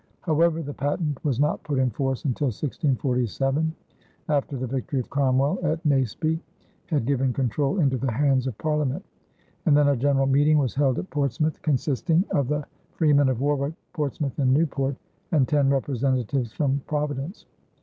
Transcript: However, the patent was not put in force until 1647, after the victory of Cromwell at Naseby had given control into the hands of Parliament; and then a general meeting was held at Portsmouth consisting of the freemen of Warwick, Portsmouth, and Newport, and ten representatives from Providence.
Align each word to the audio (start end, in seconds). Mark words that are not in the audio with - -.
However, 0.21 0.63
the 0.63 0.73
patent 0.73 1.23
was 1.23 1.39
not 1.39 1.61
put 1.61 1.77
in 1.77 1.91
force 1.91 2.25
until 2.25 2.47
1647, 2.47 3.71
after 4.29 4.57
the 4.57 4.65
victory 4.65 4.99
of 4.99 5.11
Cromwell 5.11 5.59
at 5.61 5.85
Naseby 5.85 6.39
had 6.87 7.05
given 7.05 7.31
control 7.31 7.79
into 7.79 7.99
the 7.99 8.11
hands 8.11 8.47
of 8.47 8.57
Parliament; 8.57 9.05
and 9.67 9.77
then 9.77 9.89
a 9.89 9.95
general 9.95 10.25
meeting 10.25 10.57
was 10.57 10.73
held 10.73 10.97
at 10.97 11.11
Portsmouth 11.11 11.61
consisting 11.61 12.23
of 12.31 12.47
the 12.47 12.65
freemen 12.93 13.29
of 13.29 13.41
Warwick, 13.41 13.75
Portsmouth, 13.93 14.39
and 14.39 14.51
Newport, 14.51 14.95
and 15.33 15.47
ten 15.47 15.69
representatives 15.69 16.51
from 16.51 16.81
Providence. 16.87 17.45